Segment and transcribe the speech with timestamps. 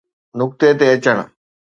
[0.39, 1.17] نقطي تي اچڻ.